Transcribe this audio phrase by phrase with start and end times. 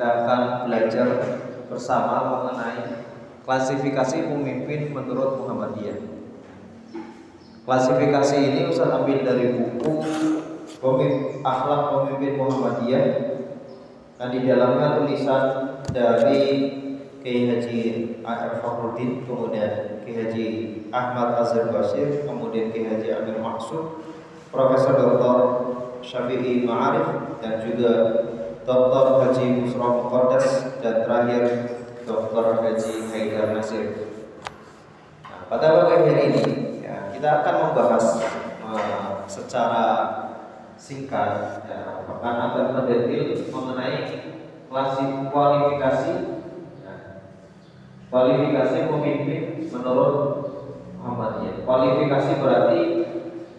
[0.00, 1.08] kita akan belajar
[1.68, 3.04] bersama mengenai
[3.44, 6.00] klasifikasi pemimpin menurut Muhammadiyah.
[7.68, 10.00] Klasifikasi ini Ustaz ambil dari buku
[10.80, 13.06] Pemimpin Akhlak Pemimpin Muhammadiyah
[14.16, 15.44] dan di dalamnya tulisan
[15.92, 16.40] dari
[17.20, 17.80] Kiai Haji
[18.24, 18.64] A.R.
[18.64, 20.46] Fakhruddin, kemudian Kiai Haji
[20.96, 24.00] Ahmad Azhar Basir, kemudian Kiai Haji Amir Maksud,
[24.48, 25.38] Profesor Dr.
[26.00, 27.92] Syafi'i Ma'arif dan juga
[28.70, 29.06] Dr.
[29.18, 31.42] Haji Musra Muqaddas dan terakhir
[32.06, 32.62] Dr.
[32.62, 34.14] Haji Haidar Nasir.
[35.26, 36.42] Nah, pada bagian ini
[36.78, 38.22] ya, kita akan membahas
[38.62, 39.86] uh, secara
[40.78, 43.98] singkat ya, akan mendetail mengenai
[44.70, 46.14] klasik kualifikasi
[46.86, 46.94] ya,
[48.06, 50.14] kualifikasi pemimpin menurut
[50.94, 51.66] Muhammadiyah.
[51.66, 52.80] Kualifikasi berarti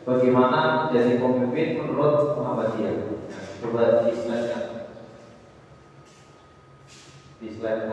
[0.08, 3.20] bagaimana jadi pemimpin menurut Muhammadiyah.
[3.60, 4.08] Coba
[7.42, 7.90] di slide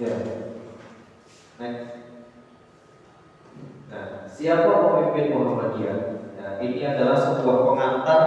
[0.00, 0.18] Ya.
[3.92, 5.98] Nah, siapa pemimpin Muhammadiyah?
[6.34, 8.22] Nah, ini adalah sebuah pengantar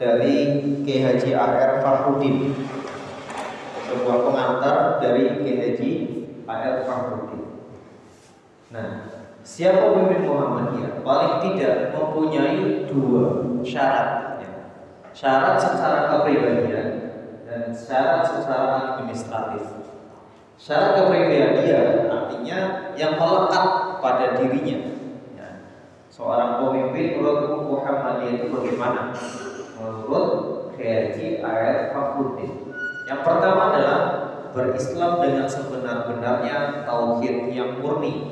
[0.00, 0.34] dari
[0.82, 1.84] Haji A.R.
[1.84, 2.56] Fahrudin.
[3.84, 6.03] Sebuah pengantar dari Kiai
[6.60, 6.86] A.R.
[6.86, 7.42] Fahrudin.
[8.70, 8.86] Nah,
[9.46, 11.02] siapa pemimpin Muhammadiyah?
[11.02, 13.22] Paling tidak mempunyai dua
[13.62, 14.42] syarat.
[14.42, 14.52] Ya.
[15.14, 16.88] Syarat secara kepribadian
[17.46, 19.62] dan syarat secara administratif.
[20.58, 22.58] Syarat kepribadian artinya
[22.98, 23.68] yang melekat
[24.02, 24.78] pada dirinya.
[25.38, 25.48] Ya.
[26.10, 29.14] Seorang pemimpin menurut Muhammadiyah itu bagaimana?
[29.78, 30.30] Menurut
[30.74, 32.74] Kiai Ayat Fakhruddin.
[33.04, 33.43] Yang pertama
[34.74, 38.26] berislam dengan sebenar-benarnya tauhid yang murni.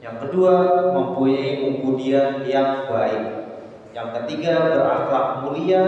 [0.00, 0.52] Yang kedua
[0.96, 3.24] mempunyai ubudiyah yang baik.
[3.92, 5.84] Yang ketiga berakhlak mulia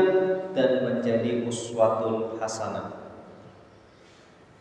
[0.52, 2.92] dan menjadi uswatul hasanah.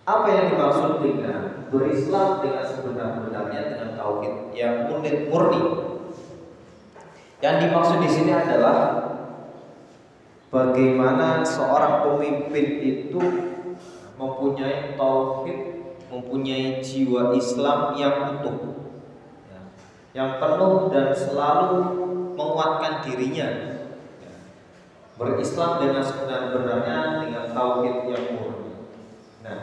[0.07, 5.63] Apa yang dimaksud dengan berislam dengan sebenar-benarnya dengan tauhid yang murni?
[7.44, 9.03] Yang dimaksud di sini adalah
[10.47, 13.19] bagaimana seorang pemimpin itu
[14.15, 15.59] mempunyai tauhid,
[16.07, 18.57] mempunyai jiwa Islam yang utuh,
[19.51, 19.59] ya,
[20.15, 21.71] yang penuh dan selalu
[22.35, 23.47] menguatkan dirinya,
[24.23, 24.31] ya,
[25.19, 28.73] berislam dengan sebenar-benarnya dengan tauhid yang murni.
[29.43, 29.59] Nah,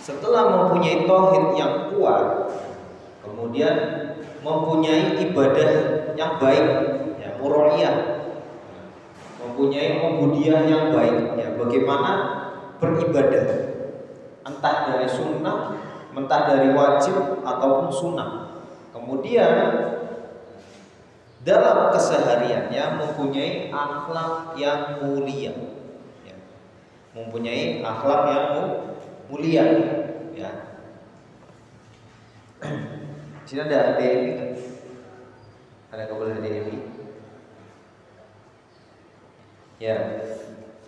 [0.00, 2.48] setelah mempunyai tauhid yang kuat,
[3.20, 3.76] kemudian
[4.40, 5.70] mempunyai ibadah
[6.16, 6.66] yang baik,
[7.20, 7.96] ya muraliyah,
[9.44, 12.12] mempunyai ubudiyah yang baik, ya bagaimana
[12.78, 13.46] beribadah,
[14.46, 15.78] entah dari sunnah,
[16.14, 18.30] entah dari wajib ataupun sunnah.
[18.94, 19.54] Kemudian
[21.42, 25.54] dalam kesehariannya mempunyai akhlak yang mulia,
[26.26, 26.36] ya.
[27.14, 28.46] mempunyai akhlak yang
[29.30, 29.64] mulia.
[30.34, 30.50] Ya.
[33.46, 34.50] Sini ada kan?
[35.88, 36.36] Ada kabel
[39.78, 39.96] ya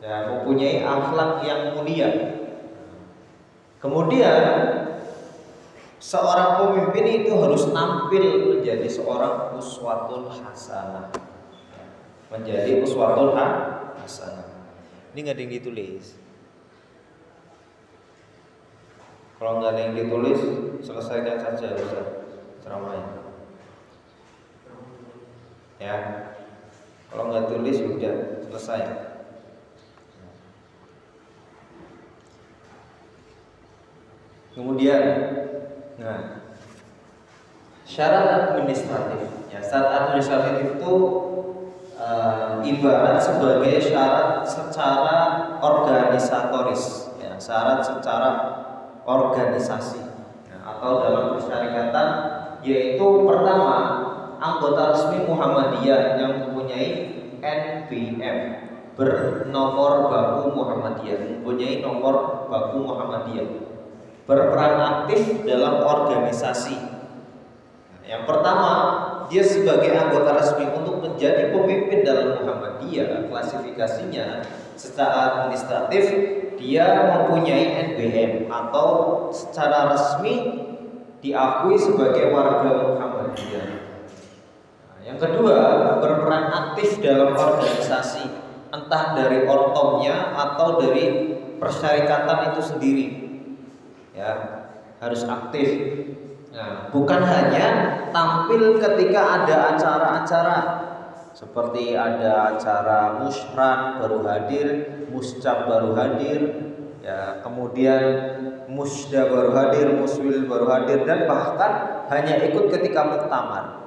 [0.00, 2.08] ya mempunyai akhlak yang mulia
[3.80, 4.44] kemudian
[6.00, 11.12] seorang pemimpin itu harus nampil menjadi seorang uswatul hasanah
[12.32, 14.48] menjadi uswatul hasanah
[15.12, 16.20] ini nggak ada yang ditulis
[19.40, 20.36] Kalau nggak ada yang ditulis,
[20.84, 22.28] selesaikan saja Ustaz
[22.60, 23.24] ceramahnya.
[25.80, 25.96] Ya.
[27.08, 29.09] Kalau nggak tulis sudah selesai.
[34.50, 35.02] Kemudian,
[35.94, 36.42] nah,
[37.86, 39.30] syarat administratif.
[39.46, 40.94] Ya, syarat administratif itu
[41.94, 45.18] uh, ibarat sebagai syarat secara
[45.62, 48.30] organisatoris, ya, syarat secara
[49.06, 50.02] organisasi.
[50.50, 52.08] Nah, atau dalam persyarikatan
[52.66, 54.02] yaitu pertama
[54.42, 56.90] anggota resmi Muhammadiyah yang mempunyai
[57.38, 58.38] NBM
[58.98, 61.38] bernomor baku Muhammadiyah.
[61.38, 63.69] Mempunyai nomor baku Muhammadiyah
[64.30, 66.78] berperan aktif dalam organisasi
[68.06, 68.70] yang pertama
[69.26, 74.46] dia sebagai anggota resmi untuk menjadi pemimpin dalam Muhammadiyah klasifikasinya
[74.78, 76.04] secara administratif
[76.60, 78.86] dia mempunyai NBM atau
[79.32, 80.66] secara resmi
[81.24, 83.68] diakui sebagai warga Muhammadiyah.
[84.88, 85.56] Nah, yang kedua,
[86.00, 88.28] berperan aktif dalam organisasi,
[88.72, 93.29] entah dari ortomnya atau dari persyarikatan itu sendiri.
[94.20, 94.34] Ya.
[95.00, 95.68] harus aktif.
[96.52, 97.66] Nah, bukan hanya
[98.12, 100.58] tampil ketika ada acara-acara
[101.32, 104.66] seperti ada acara musyran baru hadir,
[105.08, 106.40] muscap baru hadir,
[107.00, 108.02] ya kemudian
[108.68, 113.80] musda baru hadir, muswil baru hadir dan bahkan hanya ikut ketika muktamar.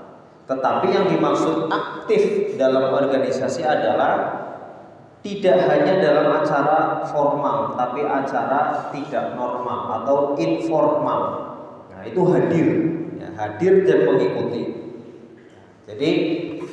[0.43, 4.42] Tetapi yang dimaksud aktif dalam organisasi adalah
[5.23, 11.21] tidak hanya dalam acara formal, tapi acara tidak normal atau informal.
[11.87, 12.67] Nah, itu hadir,
[13.15, 14.63] ya, hadir dan mengikuti.
[15.87, 16.11] Jadi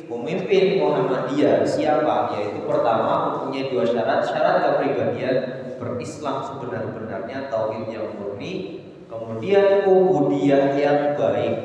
[0.07, 2.35] pemimpin Muhammadiyah siapa?
[2.35, 4.19] Yaitu pertama mempunyai dua syarat.
[4.27, 5.35] Syarat kepribadian
[5.79, 11.55] berislam sebenar-benarnya tauhid yang murni, kemudian ubudiyah yang baik,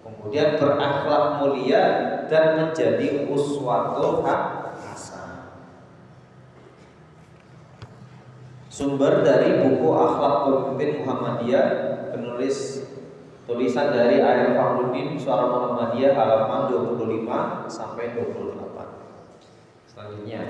[0.00, 1.84] kemudian berakhlak mulia
[2.32, 4.24] dan menjadi uswatul
[8.76, 11.66] Sumber dari buku Akhlak Pemimpin Muhammadiyah
[12.12, 12.84] penulis
[13.48, 19.88] tulisan dari Ayat Fahrudin Suara Muhammadiyah halaman 25 sampai 28.
[19.88, 20.44] Selanjutnya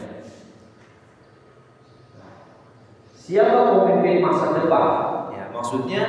[3.14, 4.86] Siapa pemimpin masa depan?
[5.30, 6.02] Ya, maksudnya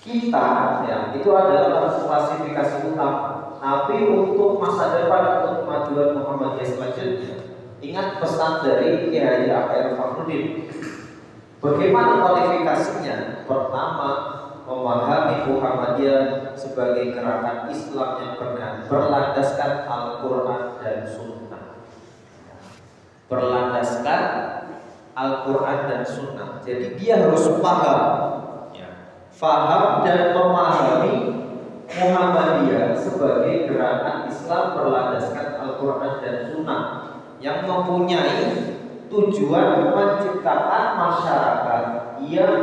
[0.00, 0.48] kita
[0.88, 3.52] ya itu adalah klasifikasi utama.
[3.60, 7.39] Tapi untuk masa depan untuk kemajuan Muhammadiyah selanjutnya
[7.80, 10.68] Ingat pesan dari Kiai Akhir Fakhrudin.
[11.64, 13.48] Bagaimana kualifikasinya?
[13.48, 14.08] Pertama,
[14.68, 21.64] memahami Muhammadiyah sebagai gerakan Islam yang benar, berlandaskan Al-Quran dan Sunnah.
[23.32, 24.22] Berlandaskan
[25.16, 26.60] Al-Quran dan Sunnah.
[26.60, 28.00] Jadi dia harus paham,
[28.76, 29.08] ya,
[29.40, 31.16] paham dan memahami
[31.88, 37.09] Muhammadiyah sebagai gerakan Islam berlandaskan Al-Quran dan Sunnah
[37.40, 38.76] yang mempunyai
[39.08, 41.84] tujuan menciptakan masyarakat
[42.28, 42.56] yang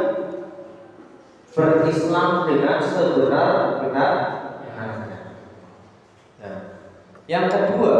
[1.58, 4.14] berislam dengan sebenar-benar
[6.38, 6.60] nah,
[7.26, 7.98] yang kedua,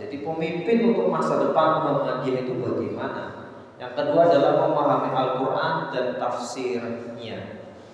[0.00, 3.52] jadi pemimpin untuk masa depan Muhammadiyah itu bagaimana?
[3.76, 7.38] Yang kedua adalah memahami Al-Quran dan tafsirnya,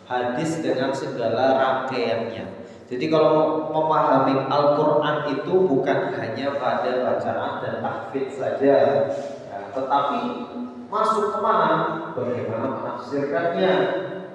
[0.06, 2.57] hadis dengan segala rangkaiannya.
[2.88, 8.74] Jadi kalau memahami Al-Quran itu bukan hanya pada bacaan dan tahfidz saja,
[9.44, 10.48] ya, tetapi
[10.88, 11.70] masuk ke mana?
[12.16, 13.72] Bagaimana menafsirkannya?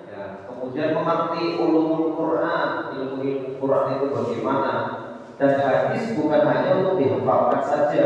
[0.06, 4.74] Ya, kemudian mengerti ulumul Quran, ilmu Quran itu bagaimana?
[5.42, 8.06] Dan hadis bukan hanya untuk dihafalkan saja,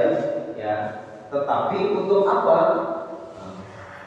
[0.55, 0.75] ya,
[1.27, 2.59] tetapi untuk apa?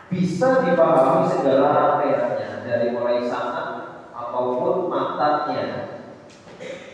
[0.08, 5.99] Bisa dipahami segala rangkaiannya dari mulai sanad ataupun matanya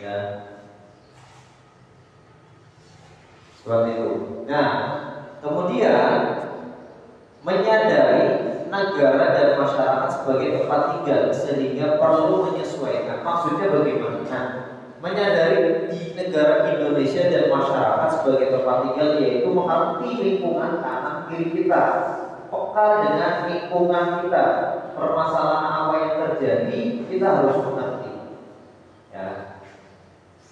[0.06, 0.20] ya.
[3.58, 4.10] Seperti itu.
[4.46, 4.70] Nah
[5.42, 6.14] kemudian
[7.42, 13.22] menyadari negara dan masyarakat sebagai tempat tinggal sehingga perlu menyesuaikan.
[13.22, 14.18] Maksudnya bagaimana?
[14.26, 14.46] Nah,
[14.98, 21.82] menyadari di negara Indonesia dan masyarakat sebagai tempat tinggal yaitu mengerti lingkungan kanan kiri kita.
[22.46, 24.46] Peka dengan lingkungan kita.
[24.96, 28.12] Permasalahan apa yang terjadi kita harus mengerti.
[29.14, 29.45] Ya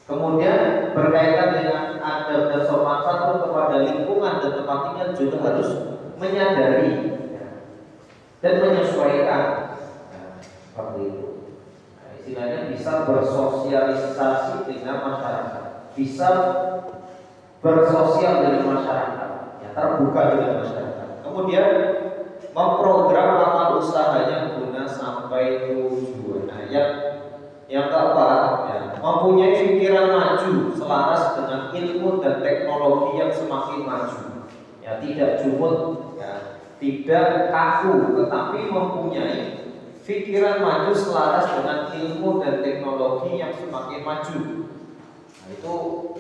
[0.05, 5.69] Kemudian berkaitan dengan adab dan sopan santun kepada lingkungan dan tempat tinggal juga harus
[6.21, 6.93] menyadari
[7.33, 7.47] ya,
[8.45, 9.43] dan menyesuaikan
[10.13, 11.29] ya, seperti itu.
[11.97, 15.65] Nah, istilahnya bisa bersosialisasi dengan masyarakat,
[15.97, 16.29] bisa
[17.65, 19.31] bersosial dengan masyarakat,
[19.65, 21.09] ya, terbuka dengan masyarakat.
[21.25, 21.69] Kemudian
[22.53, 26.45] memprogram amal usahanya guna sampai tujuan.
[26.45, 26.91] Nah, yang
[27.73, 34.49] yang keempat, ya, mempunyai pikiran maju selaras dengan ilmu dan teknologi yang semakin maju.
[34.81, 35.77] Ya, tidak jumut,
[36.17, 39.69] ya, tidak kaku, tetapi mempunyai
[40.09, 44.41] pikiran maju selaras dengan ilmu dan teknologi yang semakin maju.
[45.45, 45.75] Nah, itu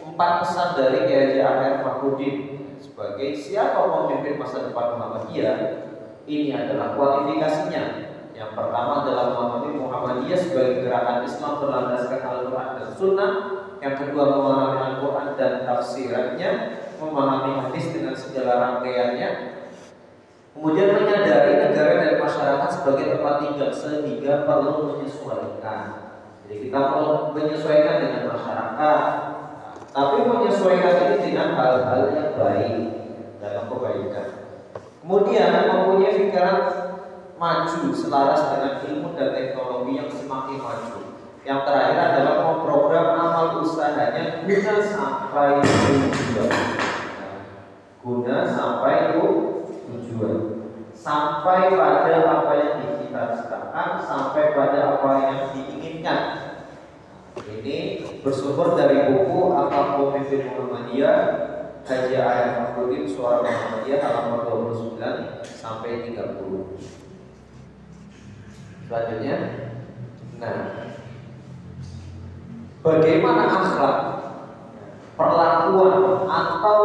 [0.05, 2.37] empat pesan dari Kiai Akhir Fakhrudin
[2.85, 5.89] sebagai siapa pemimpin masa depan Muhammadiyah.
[6.25, 13.33] Ini adalah kualifikasinya yang pertama adalah memahami Muhammadiyah sebagai gerakan Islam berlandaskan Al-Quran dan Sunnah.
[13.79, 16.51] Yang kedua memahami Al-Quran dan tafsirannya,
[16.99, 19.31] memahami hadis dengan segala rangkaiannya.
[20.55, 25.87] Kemudian menyadari negara dan masyarakat sebagai tempat tinggal sehingga perlu menyesuaikan.
[26.47, 29.03] Jadi kita perlu menyesuaikan dengan masyarakat,
[29.95, 32.83] tapi menyesuaikan ini dengan hal-hal yang baik
[33.39, 34.29] dalam kebaikan.
[35.03, 36.84] Kemudian mempunyai pikiran
[37.35, 40.99] maju selaras dengan ilmu dan teknologi yang semakin maju.
[41.45, 46.51] Yang terakhir adalah memprogram amal usahanya guna sampai tujuan.
[48.01, 50.37] Guna sampai tujuan.
[50.95, 56.21] Sampai pada apa yang dicita-citakan, sampai pada apa yang diinginkan.
[57.45, 57.77] Ini
[58.25, 61.19] bersumber dari buku Akal Pemimpin Muhammadiyah
[61.85, 67.04] Haji Ayat Mahmudin Suara Muhammadiyah halaman 29 sampai 30.
[68.95, 69.37] Selanjutnya,
[70.39, 70.87] nah,
[72.79, 73.99] bagaimana akhlak,
[75.19, 76.79] perlakuan atau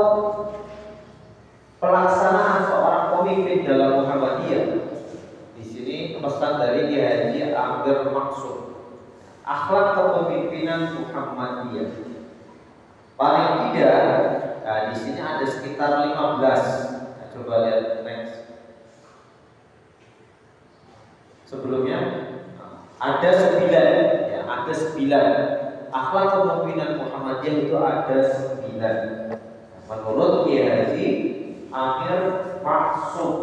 [1.77, 4.89] pelaksanaan seorang pemimpin dalam Muhammadiyah.
[5.53, 8.57] Di sini pesan dari Kiai Haji Amir Maksud.
[9.45, 11.93] Akhlak kepemimpinan Muhammadiyah.
[13.21, 14.01] Paling tidak,
[14.65, 16.17] nah di sini ada sekitar 15.
[17.21, 18.38] Nah, coba lihat next.
[21.49, 21.97] Sebelumnya
[23.01, 23.89] ada sembilan,
[24.29, 25.57] ya ada sembilan.
[25.89, 28.97] Akhlak kepemimpinan Muhammadiyah itu ada sembilan.
[29.89, 31.33] Menurut Kiai Haji
[31.73, 33.33] Amir Maksud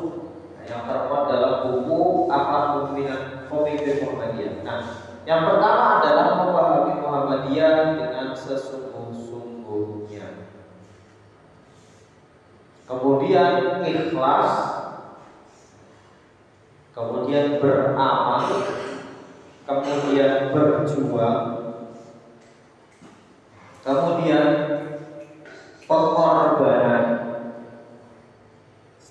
[0.54, 4.62] nah, yang termuat dalam buku Akhlak Pemimpinan Pemimpin Muhammadiyah.
[4.62, 10.54] Nah, yang pertama adalah memahami Muhammadiyah dengan sesungguh-sungguhnya.
[12.86, 14.54] Kemudian ikhlas,
[16.96, 18.48] kemudian beramal,
[19.68, 21.40] kemudian berjuang,
[23.84, 24.48] kemudian
[25.84, 27.26] pengorbanan,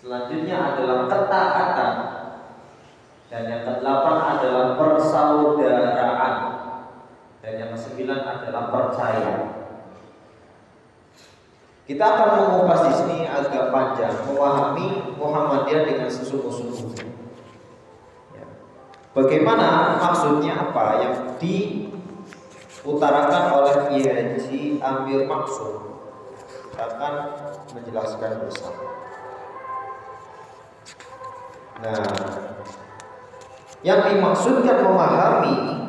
[0.05, 1.93] Selanjutnya adalah ketaatan.
[3.25, 6.35] Dan yang kedelapan adalah persaudaraan.
[7.41, 9.33] Dan yang kesembilan adalah percaya.
[11.89, 14.13] Kita akan mengupas di sini agak panjang.
[14.29, 17.14] Memahami Muhammadiyah dengan sesungguh-sungguhnya.
[19.15, 20.59] Bagaimana maksudnya?
[20.59, 25.87] Apa yang diutarakan oleh Kiai Amir Maksud
[26.75, 27.13] akan
[27.71, 28.91] menjelaskan bersama.
[31.79, 32.03] Nah,
[33.87, 35.87] yang dimaksudkan memahami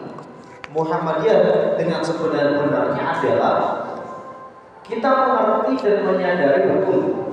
[0.71, 3.59] Muhammadiyah dengan sebenarnya adalah
[4.87, 7.26] kita mengerti dan menyadari betul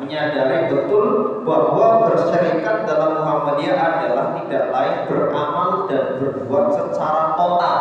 [0.00, 1.06] menyadari betul
[1.44, 7.80] bahwa bersyarikat dalam Muhammadiyah adalah tidak lain beramal dan berbuat secara total.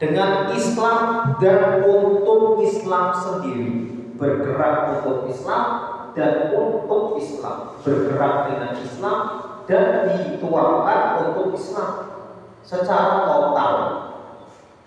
[0.00, 0.98] Dengan Islam
[1.38, 3.70] dan untuk Islam sendiri
[4.18, 5.66] bergerak untuk Islam
[6.16, 9.18] dan untuk Islam bergerak dengan Islam
[9.70, 11.92] dan dituangkan untuk Islam
[12.66, 13.74] secara total.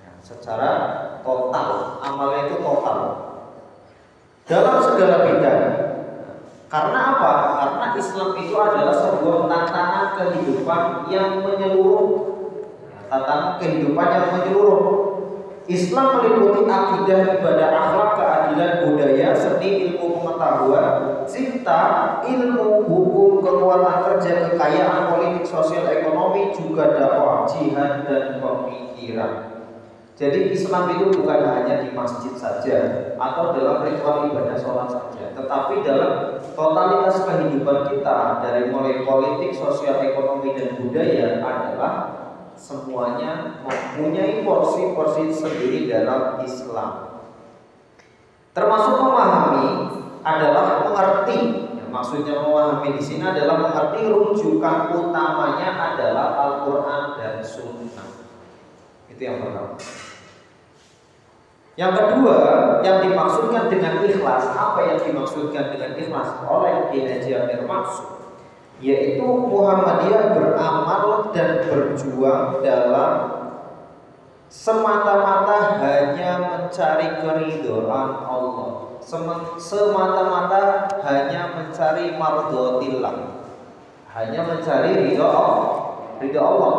[0.04, 0.70] Ya, secara
[1.24, 3.25] total amalnya itu total
[4.46, 5.86] dalam segala bidang
[6.66, 7.34] karena apa?
[7.56, 12.36] Karena Islam itu adalah sebuah tantangan kehidupan yang menyeluruh
[13.08, 14.84] tantangan kehidupan yang menyeluruh
[15.66, 21.82] Islam meliputi akidah, ibadah, akhlak, keadilan, budaya, seni, ilmu pengetahuan, cinta,
[22.22, 29.55] ilmu, hukum, kekuatan kerja, kekayaan, politik, sosial, ekonomi, juga dakwah, jihad, dan pemikiran.
[30.16, 35.84] Jadi Islam itu bukan hanya di masjid saja atau dalam ritual ibadah sholat saja, tetapi
[35.84, 41.94] dalam totalitas kehidupan kita dari mulai politik, sosial, ekonomi, dan budaya adalah
[42.56, 47.20] semuanya mempunyai porsi-porsi sendiri dalam Islam.
[48.56, 49.68] Termasuk memahami
[50.24, 51.40] adalah mengerti.
[51.76, 58.15] Ya, maksudnya memahami di sini adalah mengerti rujukan utamanya adalah Al-Quran dan Sunnah.
[59.16, 59.80] Itu yang pertama.
[61.76, 62.40] Yang kedua,
[62.84, 66.30] yang dimaksudkan dengan ikhlas, apa yang dimaksudkan dengan ikhlas?
[66.48, 68.16] Oleh Kiai Haji Maksud
[68.84, 73.12] yaitu Muhammadiyah beramal dan berjuang dalam
[74.52, 79.00] semata-mata hanya mencari keridhaan Allah.
[79.56, 83.36] Semata-mata hanya mencari mardotillah
[84.16, 85.28] hanya mencari ridho
[86.24, 86.76] ridho Allah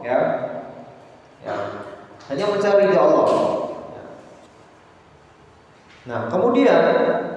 [0.00, 0.47] ya
[1.42, 1.54] ya
[2.28, 3.28] hanya mencari ridho Allah
[6.08, 6.82] nah kemudian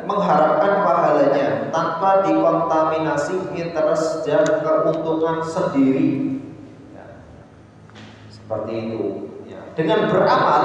[0.06, 6.42] mengharapkan pahalanya tanpa dikontaminasi interest dan keuntungan sendiri.
[6.92, 7.24] Ya.
[8.28, 9.04] Seperti itu.
[9.48, 9.62] Ya.
[9.78, 10.64] Dengan beramal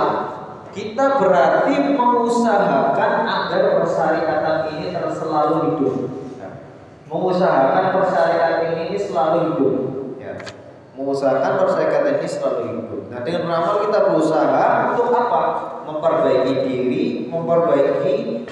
[0.75, 5.97] kita berarti mengusahakan agar persyaratan ini terus selalu hidup.
[6.37, 6.51] Ya.
[7.09, 9.77] Mengusahakan persyaratan ini selalu hidup.
[10.97, 13.03] Mengusahakan persyaratan ini selalu hidup.
[13.13, 15.43] Nah dengan beramal kita berusaha untuk apa?
[15.85, 18.47] Memperbaiki diri, memperbaiki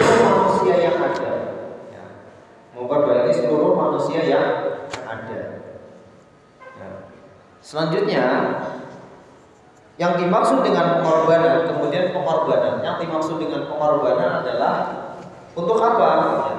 [0.00, 1.30] seluruh manusia yang ada
[1.92, 2.04] ya.
[2.74, 4.46] memperbaiki seluruh manusia yang
[5.06, 5.40] ada
[6.78, 6.88] ya.
[7.60, 8.26] selanjutnya
[10.00, 14.74] yang dimaksud dengan pengorbanan kemudian pengorbanan yang dimaksud dengan pengorbanan adalah
[15.52, 16.08] untuk apa
[16.48, 16.58] ya.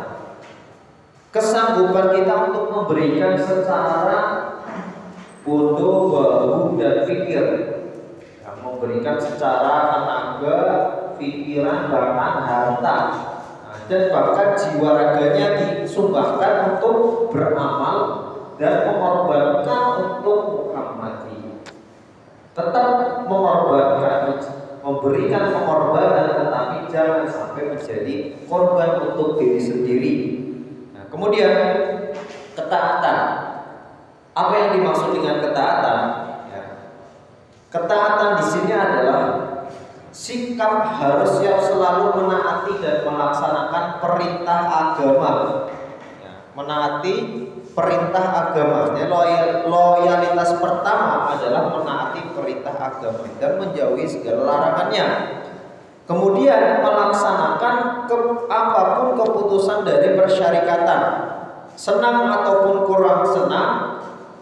[1.33, 4.50] kesanggupan kita untuk memberikan secara
[5.41, 7.45] bodoh, bahu, dan pikir.
[8.41, 10.57] Yang memberikan secara tenaga,
[11.17, 12.97] pikiran, bahkan harta.
[13.65, 17.97] Nah, dan bahkan jiwa raganya disumbangkan untuk beramal
[18.57, 21.61] dan mengorbankan untuk Muhammadi.
[22.51, 22.87] Tetap
[23.25, 24.37] mengorbankan
[24.81, 28.15] memberikan pengorbanan tetapi jangan sampai menjadi
[28.49, 30.13] korban untuk diri sendiri.
[31.11, 31.53] Kemudian
[32.57, 33.50] ketaatan.
[34.31, 35.99] Apa yang dimaksud dengan ketaatan?
[36.47, 36.63] Ya.
[37.67, 39.23] Ketaatan di sini adalah
[40.11, 45.31] sikap harus yang selalu menaati dan melaksanakan perintah agama.
[46.23, 46.31] Ya.
[46.55, 47.15] Menaati
[47.75, 48.95] perintah agama.
[48.95, 49.11] Ya,
[49.67, 55.07] loyalitas pertama adalah menaati perintah agama dan menjauhi segala larangannya.
[56.07, 58.15] Kemudian melaksanakan ke,
[58.51, 61.01] apa pun keputusan dari persyarikatan,
[61.79, 63.90] senang ataupun kurang senang,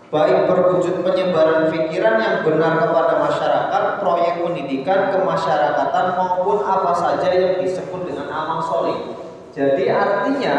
[0.09, 7.61] baik berwujud penyebaran pikiran yang benar kepada masyarakat, proyek pendidikan kemasyarakatan maupun apa saja yang
[7.61, 9.13] disebut dengan amal soleh.
[9.53, 10.57] Jadi artinya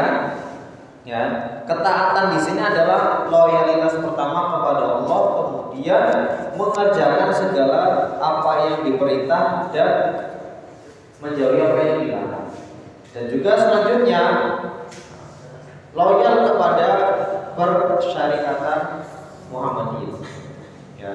[1.02, 1.23] ya
[1.66, 6.07] ketaatan di sini adalah loyalitas pertama kepada Allah, kemudian
[6.54, 7.83] mengerjakan segala
[8.23, 9.95] apa yang diperintah dan
[11.19, 12.47] menjauhi apa yang dilarang.
[13.11, 14.23] Dan juga selanjutnya
[15.90, 16.88] loyal kepada
[17.59, 19.02] persyarikatan
[19.50, 20.21] Muhammadiyah.
[20.97, 21.12] Ya.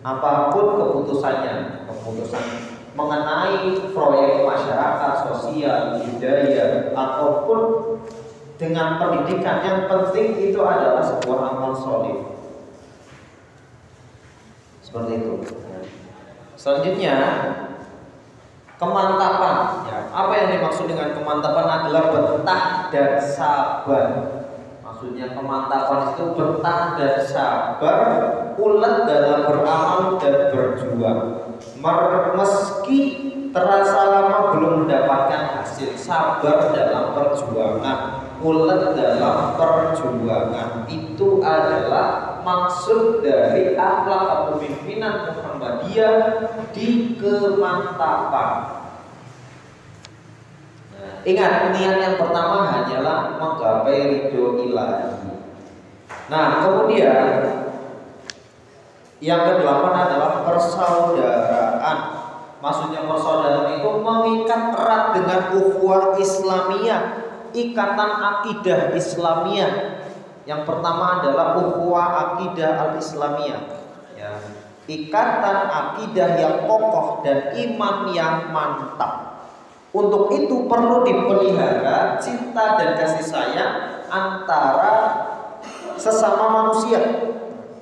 [0.00, 2.44] Apa pun keputusannya, keputusan
[2.96, 7.60] mengenai proyek masyarakat, sosial, budaya, ataupun
[8.60, 12.18] dengan pendidikan yang penting itu adalah sebuah amal solid.
[14.84, 15.34] Seperti itu.
[16.60, 17.16] Selanjutnya
[18.80, 19.84] Kemantapan.
[19.92, 20.08] Ya.
[20.08, 24.39] Apa yang dimaksud dengan kemantapan adalah betah dan sabar.
[25.00, 28.00] Maksudnya kemantapan itu betah dan sabar,
[28.60, 31.20] ulet dalam beramal dan berjuang.
[32.36, 33.00] Meski
[33.48, 40.84] terasa lama belum mendapatkan hasil, sabar dalam perjuangan, ulet dalam perjuangan.
[40.84, 46.16] Itu adalah maksud dari akhlak kepemimpinan Muhammadiyah
[46.76, 48.79] di kemantapan.
[51.20, 55.20] Ingat niat yang pertama hanyalah menggapai ridho ilahi.
[56.32, 57.26] Nah, kemudian
[59.20, 61.98] yang kedelapan adalah persaudaraan.
[62.60, 67.02] Maksudnya persaudaraan itu mengikat erat dengan ukhuwah Islamiyah,
[67.52, 70.00] ikatan akidah Islamiyah
[70.50, 73.62] yang pertama adalah ukhuwah akidah al-islamiyah.
[74.18, 74.34] Ya.
[74.90, 79.29] Ikatan akidah yang kokoh dan iman yang mantap.
[79.90, 84.96] Untuk itu perlu dipelihara cinta dan kasih sayang antara
[85.98, 87.02] sesama manusia,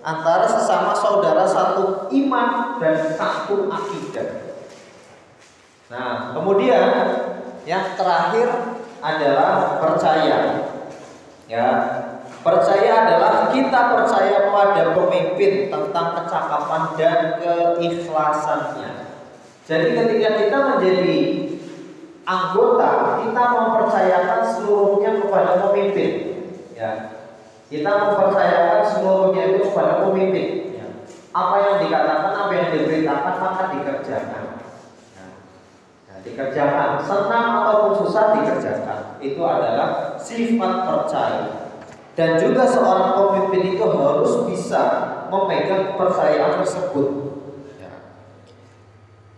[0.01, 4.57] antara sesama saudara satu iman dan satu akidah.
[5.92, 6.88] Nah, kemudian
[7.68, 8.49] yang terakhir
[9.05, 10.64] adalah percaya.
[11.49, 11.66] Ya,
[12.38, 19.11] Percaya adalah kita percaya pada pemimpin tentang kecakapan dan keikhlasannya.
[19.66, 21.18] Jadi ketika kita menjadi
[22.29, 26.11] anggota, kita mempercayakan seluruhnya kepada pemimpin.
[26.77, 27.17] Ya.
[27.73, 30.77] Kita mempercayakan seluruhnya itu kepada pemimpin.
[30.77, 30.87] Ya.
[31.33, 34.45] Apa yang dikatakan, apa yang diberitakan maka dikerjakan.
[36.05, 39.01] Nah, dikerjakan, senang ataupun susah dikerjakan.
[39.25, 41.45] Itu adalah sifat percaya.
[42.12, 44.83] Dan juga seorang pemimpin itu harus bisa
[45.33, 47.38] memegang kepercayaan tersebut.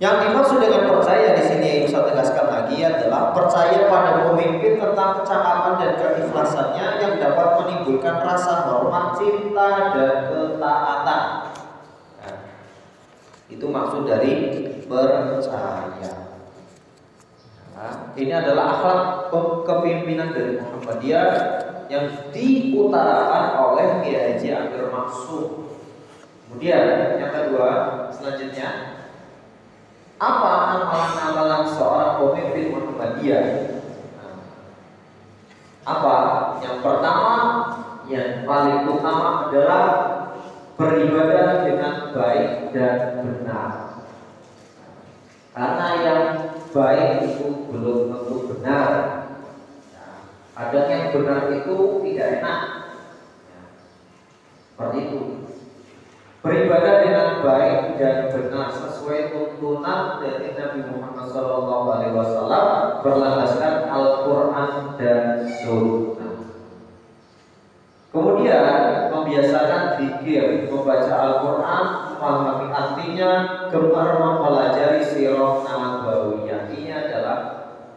[0.01, 0.09] Ya.
[0.09, 5.21] Yang dimaksud dengan percaya di sini yang saya tegaskan lagi adalah percaya pada pemimpin tentang
[5.21, 11.23] kecakapan dan keikhlasannya yang dapat menimbulkan rasa hormat, cinta, dan ketaatan.
[12.25, 12.33] Ya.
[13.53, 16.13] Itu maksud dari percaya.
[17.77, 19.01] Nah, ini adalah akhlak
[19.69, 21.29] kepemimpinan dari Muhammadiyah
[21.93, 25.77] yang diutarakan oleh Kiai Haji Amir Maksud.
[26.49, 27.69] Kemudian yang kedua,
[28.13, 29.00] selanjutnya
[30.21, 33.45] apa amalan-amalan seorang pemimpin Muhammadiyah?
[35.89, 36.17] Apa?
[36.61, 37.35] Yang pertama,
[38.05, 39.85] yang paling utama adalah
[40.77, 43.71] beribadah dengan baik dan benar.
[45.57, 46.25] Karena yang
[46.71, 49.21] baik itu belum tentu benar
[50.61, 52.61] ada yang benar itu tidak enak.
[54.69, 55.21] Seperti itu.
[56.45, 58.69] Beribadah dengan baik dan benar
[59.11, 62.67] sesuai tuntunan dari Nabi Muhammad Shallallahu Alaihi Wasallam
[63.03, 64.71] berlandaskan Al-Quran
[65.03, 66.39] dan Sunnah.
[68.15, 71.87] Kemudian membiasakan zikir, membaca Al-Quran,
[72.23, 73.31] memahami artinya,
[73.75, 76.71] gemar mempelajari sirah nabawiyah.
[76.71, 77.39] Ini adalah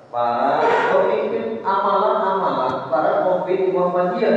[0.10, 0.66] para
[0.98, 4.34] pemimpin amalan-amalan para pemimpin Muhammadiyah.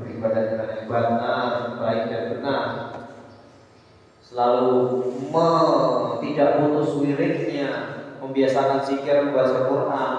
[0.00, 2.73] Beribadah dengan yang benar, baik dan benar
[4.24, 5.48] Selalu me,
[6.24, 7.68] tidak putus wiridnya,
[8.24, 10.12] membiasakan zikir, membaca Quran,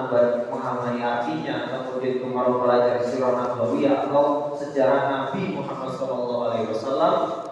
[0.45, 7.49] memahami artinya, kemudian kemarin belajar sirah nabawiyah atau sejarah Nabi Muhammad SAW.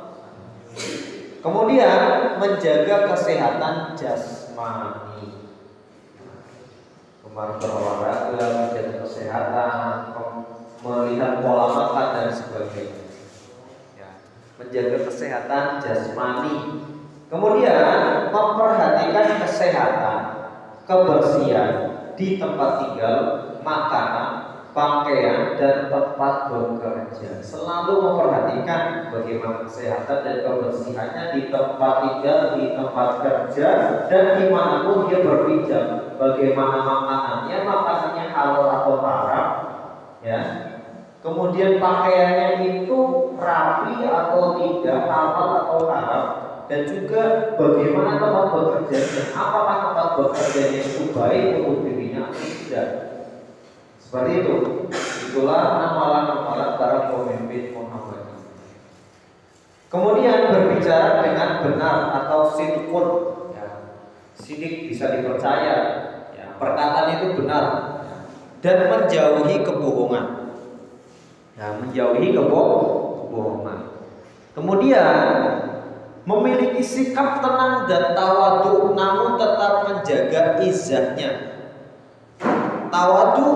[1.43, 5.35] Kemudian menjaga kesehatan jasmani.
[7.19, 9.89] Kemarin berolahraga, menjaga kesehatan,
[10.85, 13.02] melihat pola makan dan sebagainya.
[14.63, 16.87] Menjaga kesehatan jasmani.
[17.27, 20.19] Kemudian memperhatikan kesehatan
[20.85, 21.73] kebersihan
[22.13, 23.17] di tempat tinggal,
[23.65, 24.29] makanan,
[24.73, 27.41] pakaian dan tempat bekerja.
[27.41, 33.69] Selalu memperhatikan bagaimana kesehatan dan kebersihannya di tempat tinggal, di tempat kerja,
[34.09, 35.85] dan di mana pun dia berpijak.
[36.17, 39.47] Bagaimana makanannya, makanannya halal atau haram,
[40.21, 40.41] ya.
[41.23, 42.99] Kemudian pakaiannya itu
[43.39, 46.25] rapi atau tidak, halal atau haram,
[46.67, 52.87] dan juga bagaimana tempat bekerja apakah tempat bekerjanya itu baik untuk dirinya atau tidak.
[54.03, 54.55] Seperti itu.
[55.31, 58.23] Itulah amalan-amalan para pemimpin Muhammad
[59.93, 63.07] kemudian berbicara dengan benar atau sinkun
[63.53, 63.93] ya,
[64.33, 65.75] sidik bisa dipercaya.
[66.33, 67.65] Ya, perkataan itu benar.
[68.63, 70.42] Dan menjauhi kebohongan
[71.57, 73.79] ya, menjauhi kebohongan.
[74.53, 75.25] Kemudian
[76.23, 81.31] memiliki sikap tenang dan tawadu namun tetap menjaga izahnya.
[82.93, 83.49] Tawadu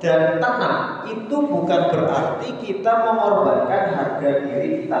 [0.00, 5.00] dan tenang itu bukan berarti kita mengorbankan harga diri kita.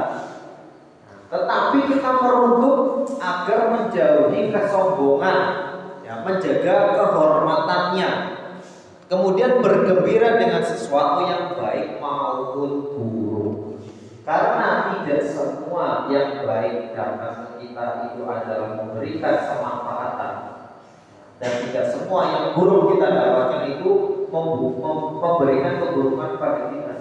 [1.30, 5.38] Tetapi kita merunduk agar menjauhi kesombongan
[6.02, 8.39] ya, menjaga kehormatannya
[9.10, 13.82] kemudian bergembira dengan sesuatu yang baik maupun buruk
[14.22, 20.34] karena tidak semua yang baik dalam kita itu adalah memberikan kemanfaatan
[21.42, 23.90] dan tidak semua yang buruk kita dapatkan itu
[24.30, 26.94] memberikan keburukan pada kita.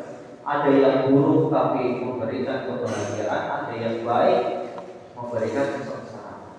[0.47, 4.41] Ada yang buruk tapi memberikan kebahagiaan, ada yang baik
[5.13, 6.57] memberikan kesengsaraan.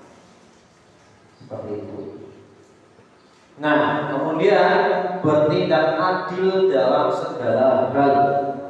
[1.42, 2.19] Seperti itu.
[3.61, 8.16] Nah, kemudian bertindak adil dalam segala hal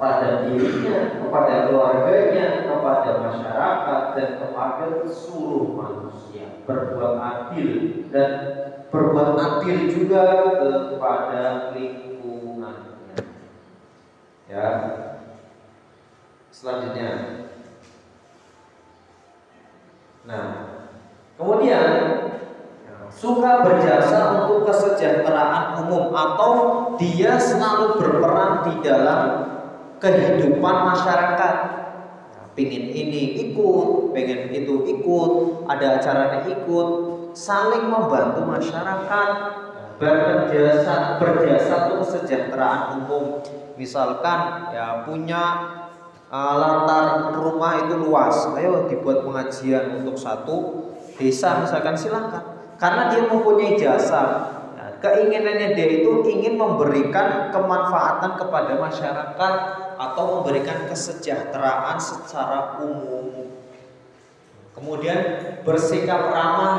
[0.03, 6.67] pada dirinya, kepada keluarganya, kepada masyarakat dan kepada seluruh manusia.
[6.67, 7.71] Berbuat adil
[8.11, 8.31] dan
[8.91, 10.25] berbuat adil juga
[10.59, 13.15] kepada lingkungannya.
[14.51, 14.67] Ya.
[16.51, 17.11] Selanjutnya.
[20.27, 20.47] Nah,
[21.39, 21.87] kemudian
[23.21, 26.53] suka berjasa untuk kesejahteraan umum atau
[26.97, 29.21] dia selalu berperan di dalam
[30.01, 31.55] kehidupan masyarakat.
[32.57, 35.31] Pingin ini ikut, pengen itu ikut,
[35.69, 36.89] ada acaranya ikut,
[37.37, 39.29] saling membantu masyarakat,
[40.01, 43.45] berjasa berjasa untuk kesejahteraan umum.
[43.77, 45.45] Misalkan ya punya
[46.33, 53.29] uh, latar rumah itu luas, ayo dibuat pengajian untuk satu desa misalkan silakan, karena dia
[53.29, 54.51] mempunyai jasa
[55.01, 59.55] keinginannya dia itu ingin memberikan kemanfaatan kepada masyarakat
[59.97, 63.53] atau memberikan kesejahteraan secara umum.
[64.77, 65.21] Kemudian
[65.65, 66.77] bersikap ramah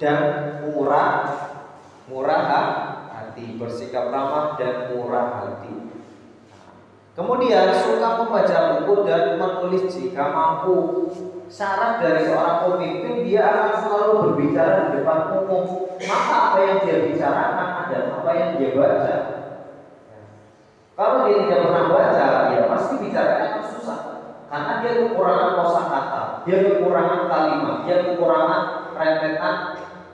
[0.00, 0.20] dan
[0.64, 1.12] murah,
[2.08, 2.44] murah
[3.12, 5.74] hati, bersikap ramah dan murah hati.
[7.12, 10.76] Kemudian suka membaca buku dan menulis jika mampu
[11.50, 15.64] syarat dari seorang pemimpin dia akan selalu berbicara di depan umum.
[15.98, 19.14] Maka apa yang dia bicarakan adalah apa yang dia baca.
[20.94, 23.98] Kalau dia tidak pernah baca ya pasti bicaranya akan susah.
[24.46, 28.62] Karena dia kekurangan kosakata dia kekurangan kalimat dia kekurangan
[28.96, 29.54] rentetan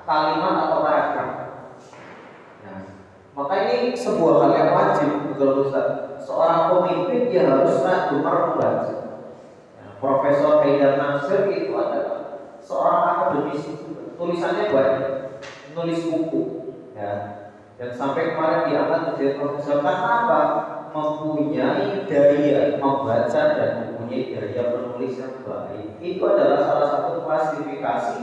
[0.02, 1.30] kalimat atau paragraf.
[2.66, 2.80] Nah,
[3.32, 5.68] maka ini sebuah hal yang wajib kalau
[6.20, 9.05] seorang pemimpin dia harus gemar membaca
[9.96, 13.80] Profesor Haidar Nasir itu adalah seorang akademisi
[14.20, 15.04] tulisannya banyak
[15.72, 16.42] nulis buku.
[16.92, 17.12] Ya.
[17.76, 19.84] Dan sampai kemarin diangkat menjadi profesor.
[19.84, 20.40] Karena apa?
[20.96, 26.00] Mempunyai daya membaca dan mempunyai daya penulis yang baik.
[26.00, 28.20] Itu adalah salah satu klasifikasi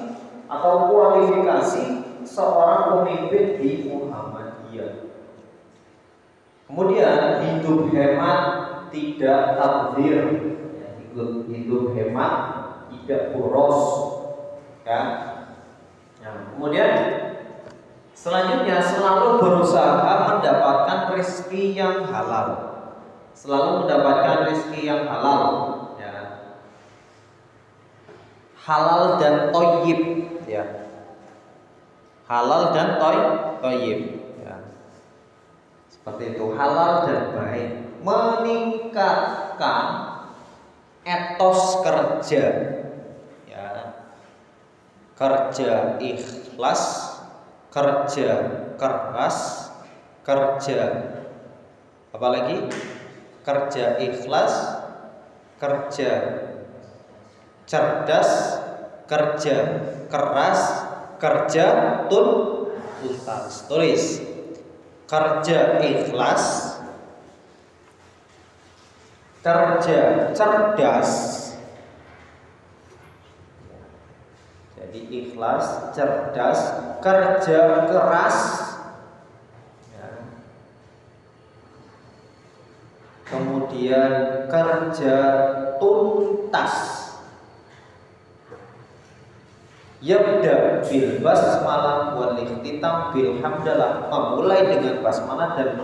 [0.50, 1.86] atau kualifikasi
[2.26, 5.06] seorang pemimpin di Muhammadiyah.
[6.66, 8.42] Kemudian hidup hemat
[8.90, 10.43] tidak takdir
[11.14, 12.34] hidup, hemat,
[12.90, 13.82] tidak boros,
[14.82, 15.02] ya.
[16.24, 16.92] Nah, kemudian
[18.18, 22.48] selanjutnya selalu berusaha mendapatkan rezeki yang halal,
[23.38, 25.42] selalu mendapatkan rezeki yang halal,
[26.02, 26.16] ya.
[28.64, 30.02] Halal dan toyib,
[30.48, 30.64] ya.
[32.26, 33.18] Halal dan toy,
[33.60, 34.00] toyib,
[34.42, 34.56] ya.
[35.92, 39.86] Seperti itu halal dan baik meningkatkan
[41.04, 42.46] etos kerja.
[43.48, 43.68] Ya.
[45.14, 46.84] Kerja ikhlas
[47.70, 48.30] kerja
[48.80, 49.38] keras
[50.24, 50.82] kerja
[52.14, 52.70] apalagi
[53.44, 54.54] kerja ikhlas
[55.60, 56.12] kerja
[57.70, 58.32] cerdas
[59.08, 59.58] kerja
[60.10, 60.62] keras
[61.20, 61.66] kerja
[62.10, 64.04] tuntas tulis.
[65.04, 66.73] Kerja ikhlas
[69.44, 71.12] kerja cerdas.
[74.80, 76.60] Jadi ikhlas cerdas
[77.04, 78.38] kerja keras.
[79.92, 80.08] Ya.
[83.28, 84.12] kemudian
[84.48, 85.16] kerja
[85.76, 87.04] tuntas.
[90.04, 94.08] Yabda bil basmalah wal ikhtitam bil hamdalah.
[94.08, 95.80] Memulai dengan basmalah dan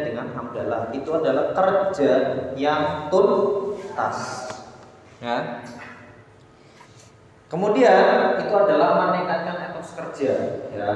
[0.00, 0.88] dengan hamdalah.
[0.96, 2.12] Itu adalah kerja
[2.56, 4.48] yang tuntas.
[5.20, 5.60] Ya.
[7.52, 10.32] Kemudian itu adalah meningkatkan etos kerja
[10.72, 10.90] ya.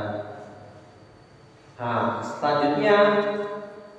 [1.76, 2.96] Nah selanjutnya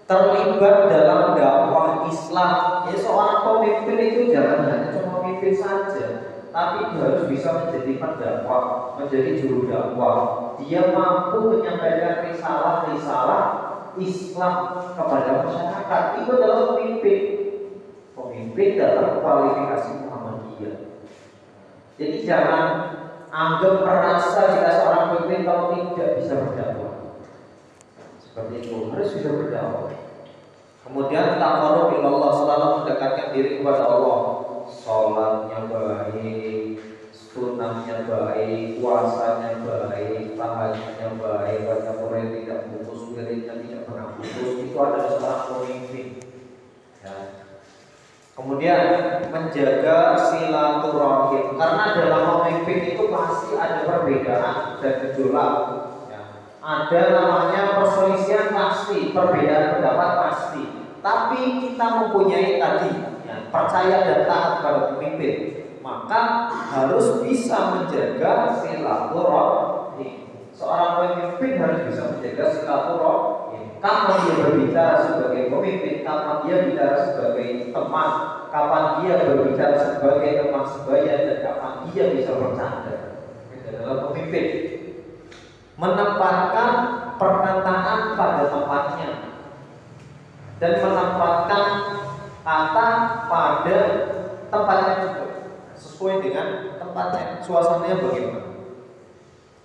[0.10, 2.90] terlibat dalam dakwah Islam.
[2.90, 8.98] Ya seorang pemimpin itu jangan hanya cuma pemimpin saja tapi dia harus bisa menjadi pendakwah,
[8.98, 10.18] menjadi juru dakwah.
[10.58, 13.67] Dia mampu menyampaikan risalah-risalah
[14.02, 14.54] Islam
[14.96, 16.04] kepada masyarakat.
[16.24, 17.22] Itu adalah pemimpin.
[18.14, 20.78] Pemimpin dalam kualifikasi Muhammadiyah.
[21.98, 22.66] Jadi jangan
[23.34, 26.96] anggap merasa jika seorang pemimpin kalau tidak bisa berdakwah.
[28.22, 29.94] Seperti itu harus bisa berdakwah.
[30.88, 34.20] Kemudian takarub Allah selalu mendekatkan diri kepada Allah
[34.72, 36.80] sholatnya baik,
[37.12, 43.60] sunahnya baik, puasanya baik, tahajudnya baik, baca Quran tidak putus, wiridnya
[44.18, 46.08] putus, itu adalah seorang pemimpin.
[47.06, 47.16] Ya.
[48.38, 48.82] Kemudian
[49.34, 55.54] menjaga silaturahim karena dalam memimpin itu pasti ada perbedaan dan gejolak.
[56.06, 56.22] Ya.
[56.62, 60.64] Ada namanya perselisihan pasti, perbedaan pendapat pasti.
[61.02, 62.92] Tapi kita mempunyai tadi
[63.48, 70.30] percaya dan taat pada pemimpin, maka harus bisa menjaga silaturahim.
[70.52, 72.46] Seorang pemimpin harus bisa menjaga.
[73.78, 78.10] Kapan dia berbicara sebagai pemimpin, kapan dia bicara sebagai teman,
[78.50, 81.14] kapan dia berbicara sebagai teman sebaya?
[81.14, 82.96] Dan kapan dia bisa bercanda.
[83.54, 84.46] Itu adalah pemimpin.
[85.78, 86.70] Menempatkan
[87.22, 89.10] perkataan pada tempatnya.
[90.58, 91.64] Dan menempatkan
[92.42, 92.90] kata
[93.30, 93.80] pada
[94.50, 95.26] tempatnya juga.
[95.78, 96.48] Sesuai dengan
[96.82, 97.46] tempatnya.
[97.46, 98.42] Suasananya bagaimana?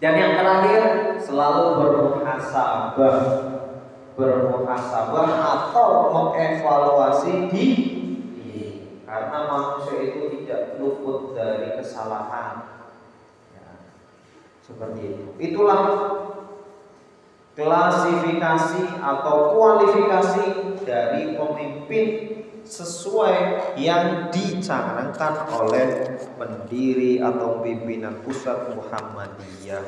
[0.04, 0.82] Dan yang terakhir
[1.22, 3.51] selalu bermuhasabah
[4.14, 7.68] bermuhasabah atau mengevaluasi di
[9.12, 12.64] karena manusia itu tidak luput dari kesalahan.
[13.52, 13.68] Ya,
[14.64, 15.26] seperti itu.
[15.36, 15.80] Itulah
[17.52, 20.44] klasifikasi atau kualifikasi
[20.88, 22.04] dari pemimpin
[22.64, 23.36] sesuai
[23.76, 29.84] yang dicanangkan oleh pendiri atau pimpinan pusat Muhammadiyah.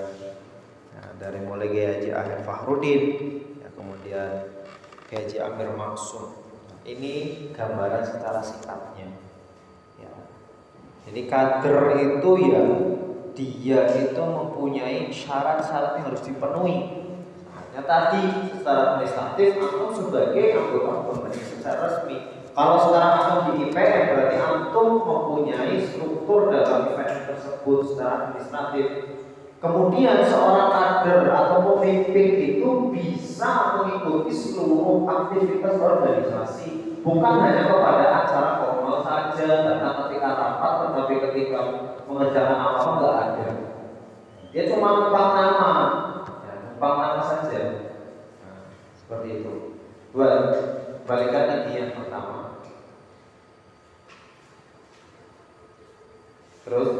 [0.92, 3.02] Nah, dari mulai Kiai Haji Fahrudin
[3.74, 4.50] kemudian
[5.10, 6.34] Haji Amir Maksum
[6.84, 9.14] ini gambaran secara sikapnya
[10.00, 10.12] ya.
[11.06, 12.62] jadi kader itu ya
[13.34, 16.78] dia itu mempunyai syarat-syarat yang harus dipenuhi
[17.50, 24.02] hanya tadi secara administratif atau sebagai anggota pemerintah secara resmi kalau sekarang antum di IPM
[24.14, 28.87] berarti antum mempunyai struktur dalam IPM tersebut secara administratif.
[29.64, 38.50] Kemudian seorang kader atau pemimpin itu bisa mengikuti seluruh aktivitas organisasi, bukan hanya kepada acara
[38.61, 41.61] formal saja, karena ketika rapat, tetapi ketika
[42.05, 43.48] mengerjakan apa enggak ada.
[44.53, 45.72] Dia cuma numpang nama,
[46.44, 47.62] ya, numpang nama saja.
[48.44, 49.81] Nah, seperti itu.
[50.12, 50.29] Dua,
[51.09, 52.61] balikan tadi yang pertama.
[56.68, 56.90] Terus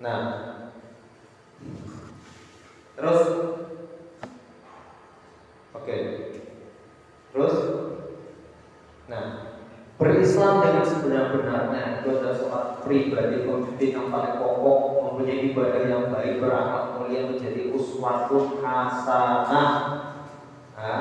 [0.00, 0.56] Nah
[2.96, 3.22] Terus?
[5.76, 5.96] Oke.
[7.32, 7.54] Terus?
[9.08, 9.50] Nah
[10.00, 16.40] berislam dengan sebenar-benarnya itu adalah seorang pribadi pemimpin yang paling kokoh mempunyai ibadah yang baik
[16.40, 19.72] berakhlak mulia menjadi uswatun hasanah.
[20.72, 21.00] Nah,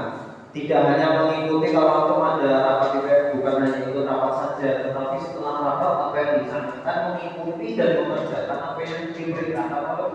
[0.52, 5.56] tidak hanya mengikuti kalau antum ada rapat IPF bukan hanya ikut rapat saja tetapi setelah
[5.64, 10.12] rapat apa yang disampaikan mengikuti dan mengerjakan apa yang diberitakan oleh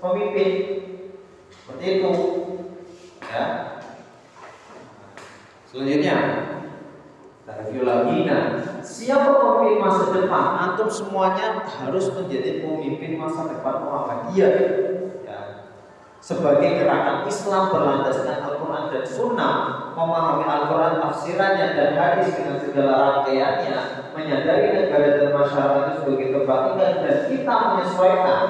[0.00, 0.52] pemimpin.
[1.50, 2.12] Seperti itu.
[3.26, 3.46] Ya.
[5.66, 6.16] Selanjutnya
[7.42, 8.16] kita review lagi.
[8.26, 8.42] Nah
[8.86, 10.44] siapa pemimpin masa depan?
[10.62, 14.54] Antum semuanya harus menjadi pemimpin masa depan Muhammadiyah.
[15.26, 15.38] Ya.
[16.22, 19.54] Sebagai gerakan Islam berlandaskan Al-Quran dan Sunnah
[19.94, 23.78] memahami Al-Quran tafsirannya dan hadis dengan segala rangkaiannya
[24.16, 28.42] menyadari negara dan masyarakat sebagai kebaikan dan kita menyesuaikan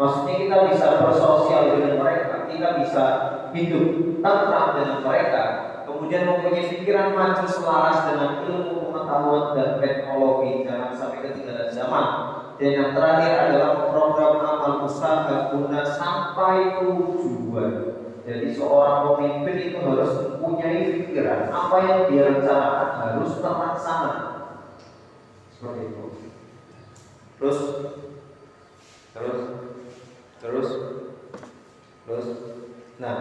[0.00, 3.04] maksudnya kita bisa bersosial dengan mereka kita bisa
[3.52, 3.86] hidup
[4.24, 5.42] tentram dengan mereka
[5.84, 12.06] kemudian mempunyai pikiran maju selaras dengan ilmu pengetahuan dan teknologi jangan sampai ketinggalan zaman
[12.60, 17.72] dan yang terakhir adalah program amal usaha guna sampai tujuan.
[18.20, 24.12] Jadi seorang pemimpin itu harus mempunyai pikiran apa yang dia rencanakan harus terlaksana.
[25.56, 26.04] Seperti itu.
[27.40, 27.58] Terus,
[29.16, 29.38] terus,
[30.40, 30.68] terus,
[32.08, 32.26] terus.
[32.96, 33.16] Nah,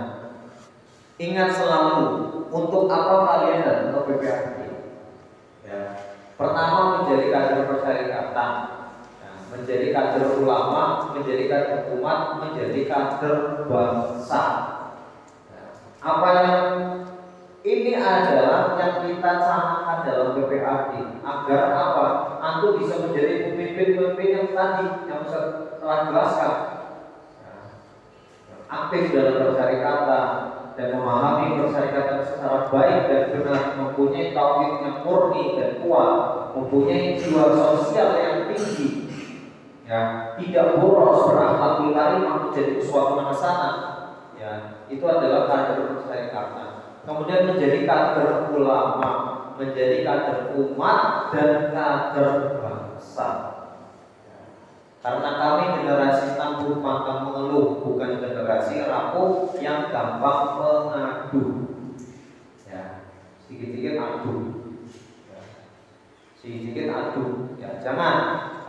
[1.19, 2.03] ingat selalu
[2.49, 4.45] untuk apa kalian datang ke PPAD?
[5.67, 5.82] Ya,
[6.39, 8.79] pertama menjadi kader persyarikatan
[9.49, 14.43] menjadi kader ulama, menjadi kader umat, menjadi kader bangsa.
[15.99, 16.58] Apa yang
[17.65, 22.05] ini adalah yang kita canangkan dalam BPAD agar apa?
[22.39, 26.55] Antum bisa menjadi pemimpin-pemimpin yang tadi yang saya telah jelaskan.
[28.69, 30.29] Aktif dalam persyarikatan
[30.77, 36.15] dan memahami persyarikatan secara baik dan benar, mempunyai tauhid yang murni dan kuat,
[36.53, 39.10] mempunyai jiwa sosial yang tinggi,
[39.89, 43.75] ya tidak boros berakhlak karimah menjadi suatu hasanah
[44.38, 44.51] ya
[44.88, 46.69] itu adalah kader persyarikatan.
[47.03, 49.10] Kemudian menjadi kader ulama
[49.60, 53.59] menjadi kader umat dan kader bangsa.
[55.10, 61.43] Karena kami generasi tangguh pantang mengeluh bukan generasi rapuh yang gampang mengadu
[62.69, 63.02] ya
[63.41, 64.36] sedikit-sedikit adu
[65.34, 65.41] ya.
[66.38, 67.26] sedikit-sedikit adu
[67.58, 68.15] ya jangan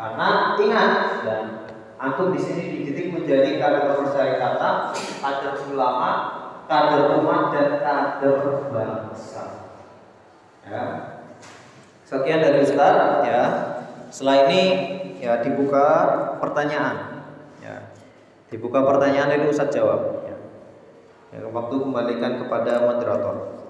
[0.01, 0.93] karena ingat
[1.29, 1.45] dan
[2.01, 6.11] antum di sini dididik menjadi kader persyarikatan, kader ulama,
[6.65, 9.77] kader umat dan kader bangsa.
[10.65, 10.85] Ya.
[12.09, 13.43] Sekian dari Ustaz ya.
[14.09, 14.63] Setelah ini
[15.21, 15.87] ya dibuka
[16.41, 16.97] pertanyaan.
[17.61, 17.93] Ya.
[18.49, 20.37] Dibuka pertanyaan dari Ustaz jawab ya.
[21.37, 23.61] ya waktu kembalikan kepada moderator.